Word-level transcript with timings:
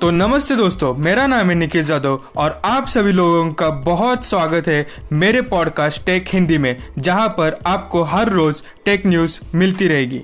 तो 0.00 0.10
नमस्ते 0.10 0.56
दोस्तों, 0.56 0.94
मेरा 0.94 1.26
नाम 1.26 1.48
है 1.48 1.54
निखिल 1.54 1.84
जादव 1.84 2.22
और 2.36 2.60
आप 2.64 2.86
सभी 2.86 3.12
लोगों 3.12 3.52
का 3.52 3.70
बहुत 3.70 4.24
स्वागत 4.24 4.68
है 4.68 4.86
मेरे 5.12 5.42
पॉडकास्ट 5.42 6.04
टेक 6.06 6.24
हिंदी 6.28 6.58
में, 6.58 6.76
जहाँ 6.98 7.28
पर 7.28 7.58
आपको 7.66 8.02
हर 8.02 8.28
रोज 8.28 8.62
टेक 8.84 9.06
न्यूज़ 9.06 9.40
मिलती 9.54 9.88
रहेगी। 9.88 10.18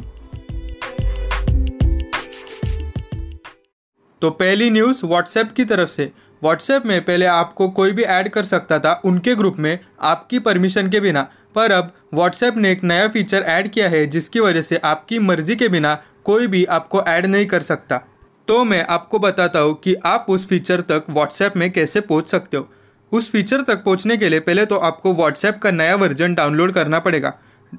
तो 4.22 4.30
पहली 4.30 4.70
न्यूज़ 4.70 5.04
व्हाट्सएप 5.06 5.52
की 5.52 5.64
तरफ़ 5.64 5.88
से। 5.88 6.10
व्हाट्सएप 6.42 6.86
में 6.86 7.04
पहले 7.04 7.26
आपको 7.26 7.68
कोई 7.68 7.92
भी 7.92 8.02
ऐड 8.02 8.28
कर 8.28 8.44
सकता 8.44 8.78
था 8.78 9.00
उनके 9.04 9.34
ग्रुप 9.34 9.56
में, 9.58 9.78
आपकी 10.02 10.38
परमिशन 10.38 10.88
के 10.88 11.00
बिना। 11.00 11.28
पर 11.54 11.72
अब 11.72 11.92
व्हाट्सएप 12.14 12.56
ने 12.56 12.72
एक 12.72 12.84
नया 12.84 13.08
फीचर 13.08 13.42
ऐड 13.42 13.68
किया 13.68 13.88
है, 13.88 14.06
जिसकी 14.06 14.40
वजह 14.40 14.62
से 14.62 14.76
आपकी 14.76 15.18
मर्ज़ी 15.18 15.56
के 15.56 15.68
बिना 15.68 15.98
कोई 16.24 16.46
भी 16.46 16.64
आपको 16.64 17.02
ऐड 17.02 17.26
नहीं 17.26 17.46
कर 17.46 17.62
सकता। 17.62 18.00
तो 18.48 18.62
मैं 18.64 18.84
आपको 18.86 19.18
बताता 19.18 19.58
हूँ 19.58 19.74
कि 19.74 19.94
आप 20.04 20.26
उस 20.28 20.46
फीचर 20.48 20.80
तक 20.80 21.04
व्हाट्सएप 21.10 21.56
में 21.56 21.70
कैसे 21.72 22.00
पहुँच 22.00 22.28
सकते 22.30 22.56
हो। 22.56 22.68
उस 23.12 23.30
फीचर 23.30 23.62
तक 23.62 23.82
पहुँचने 23.84 24.16
के 24.16 24.28
लिए 24.28 24.40
पहले 24.40 24.64
तो 24.66 24.76
आपको 24.78 25.12
व्हाट्सएप 25.14 25.58
का 25.58 25.70
नया 25.70 25.94
वर्जन 25.96 26.34
डाउनलोड 26.34 26.72
करना 26.72 26.98
पड़ेगा। 26.98 27.32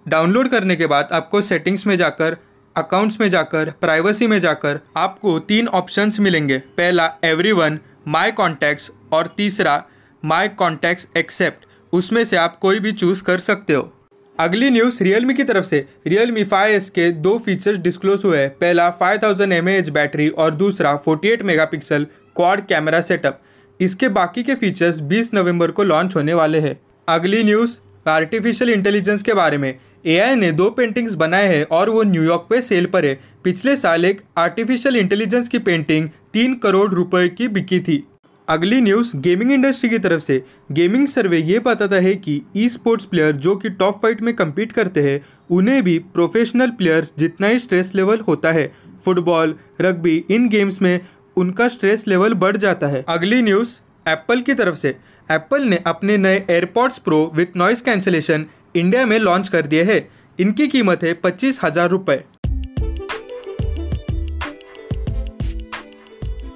डाउनलोड 0.07 0.49
करने 0.49 0.75
के 0.75 0.85
बाद 0.85 1.09
आपको 1.11 1.41
सेटिंग्स 1.41 1.85
में 1.88 1.95
जाकर 1.97 2.38
अकाउंट्स 2.75 3.19
में 3.21 3.29
जाकर 3.29 3.69
प्राइवेसी 3.81 4.27
में 4.27 4.39
जाकर 4.39 4.79
आपको 4.97 5.38
तीन 5.39 5.67
ऑप्शंस 5.67 6.19
मिलेंगे। 6.19 6.57
पहला 6.57 7.09
एवरी 7.23 7.52
वन 7.52 7.79
माई 8.07 8.31
कॉन्टैक्ट्स 8.31 8.91
और 9.13 9.27
तीसरा 9.27 9.83
माई 10.23 10.47
कॉन्टैक्ट्स 10.47 11.07
एक्सेप्ट 11.17 11.66
उसमें 11.93 12.23
से 12.25 12.38
आप 12.38 12.57
कोई 12.59 12.79
भी 12.79 12.91
चूज़ 12.91 13.23
कर 13.23 13.39
सकते 13.39 13.73
हो। 13.73 13.91
अगली 14.39 14.70
न्यूज़ 14.70 15.03
रियलमी 15.03 15.34
की 15.34 15.44
तरफ़ 15.44 15.66
से। 15.66 15.77
रियलमी 16.07 16.44
फाइव 16.44 16.73
एस 16.75 16.89
के 16.89 17.09
दो 17.12 17.38
फीचर्स 17.38 17.77
डिस्क्लोज 17.77 18.21
हुए 18.25 18.38
हैं। 18.38 18.49
पहला 18.52 18.89
5000 18.91 19.23
थाउज़ेंड 19.23 19.89
बैटरी 19.89 20.27
और 20.30 20.55
दूसरा 20.55 20.91
48 20.98 21.41
मेगापिक्सल 21.41 22.08
क्वाड 22.36 22.66
कैमरा 22.67 23.02
सेटअप 23.02 23.39
इसके 23.80 24.09
बाकी 24.09 24.44
के 24.44 24.56
फीचर्स 24.56 25.00
20 25.03 25.33
नवंबर 25.33 25.72
को 25.72 25.83
लॉन्च 25.83 26.16
होने 26.16 26.33
वाले 26.33 26.59
हैं। 26.59 26.80
अगली 27.08 27.44
न्यूज़ 27.44 27.78
आर्टिफिशियल 28.08 28.69
इंटेलिजेंस 28.69 29.23
के 29.23 29.33
बारे 29.33 29.58
में। 29.58 29.73
एआई 30.06 30.36
ने 30.36 30.52
दो 30.52 30.69
पेंटिंग्स 30.69 31.13
बनाए 31.13 31.47
हैं 31.47 31.63
और 31.72 31.89
वो 31.89 32.03
न्यूयॉर्क 32.03 32.45
पे 32.50 32.61
सेल 32.61 32.86
पर 32.86 33.06
है। 33.06 33.19
पिछले 33.44 33.75
साल 33.75 34.06
एक 34.06 34.22
आर्टिफिशियल 34.38 34.95
इंटेलिजेंस 34.95 35.47
की 35.47 35.59
पेंटिंग 35.59 36.09
तीन 36.33 36.56
करोड़ 36.56 36.89
रुपए 36.94 37.28
की 37.30 37.47
बिकी 37.47 37.80
थी। 37.80 38.03
अगली 38.47 38.79
न्यूज़ 38.81 39.15
गेमिंग 39.17 39.51
इंडस्ट्री 39.51 39.89
की 39.89 39.97
तरफ़ 39.99 40.21
से। 40.21 40.43
गेमिंग 40.71 41.07
सर्वे 41.07 41.38
ये 41.38 41.59
बताता 41.59 41.95
है 41.95 42.13
कि 42.15 42.41
ई 42.57 42.67
स्पोर्ट्स 42.69 43.05
प्लेयर 43.05 43.35
जो 43.35 43.55
कि 43.55 43.69
टॉप 43.71 44.01
फाइट 44.01 44.21
में 44.21 44.33
कम्पीट 44.35 44.71
करते 44.71 45.01
हैं, 45.03 45.21
उन्हें 45.49 45.81
भी 45.83 45.97
प्रोफेशनल 46.13 46.71
प्लेयर्स 46.71 47.13
जितना 47.19 47.47
ही 47.47 47.59
स्ट्रेस 47.59 47.91
लेवल 47.95 48.19
होता 48.19 48.51
है। 48.51 48.71
फुटबॉल 49.05 49.55
रग्बी 49.81 50.23
इन 50.29 50.47
गेम्स 50.49 50.81
में 50.81 50.99
उनका 51.38 51.67
स्ट्रेस 51.67 52.07
लेवल 52.07 52.33
बढ़ 52.35 52.57
जाता 52.57 52.88
है। 52.88 53.03
अगली 53.09 53.41
न्यूज़ 53.41 53.79
एप्पल 54.07 54.41
की 54.41 54.53
तरफ़ 54.53 54.75
से। 54.75 54.95
एप्पल 55.29 55.63
ने 55.63 55.79
अपने 55.88 56.17
नए 56.17 56.45
AirPods 56.49 56.97
Pro 56.97 57.31
with 57.35 57.57
noise 57.57 57.81
cancellation 57.81 58.45
India 58.75 59.05
में 59.05 59.17
लॉन्च 59.19 59.49
कर 59.49 59.66
दिए 59.66 59.83
हैं। 59.83 60.07
इनकी 60.39 60.67
कीमत 60.67 61.03
है 61.03 61.13
पच्चीस 61.16 61.59
हज़ार 61.63 61.89
रुपये 61.89 62.23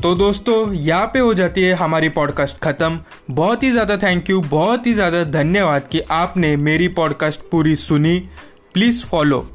तो 0.03 0.13
दोस्तों, 0.15 0.73
यहाँ 0.73 1.07
पे 1.13 1.19
हो 1.19 1.33
जाती 1.33 1.61
है 1.61 1.73
हमारी 1.73 2.09
पॉडकास्ट 2.09 2.57
ख़त्म। 2.57 2.99
बहुत 3.31 3.63
ही 3.63 3.71
ज़्यादा 3.71 3.97
थैंक 3.97 4.29
यू 4.29 4.39
बहुत 4.41 4.87
ही 4.87 4.93
ज़्यादा 4.93 5.23
धन्यवाद 5.23 5.87
कि 5.87 5.99
आपने 6.11 6.55
मेरी 6.57 6.87
पॉडकास्ट 6.89 7.41
पूरी 7.51 7.75
सुनी। 7.75 8.17
Please 8.73 9.03
follow 9.05 9.45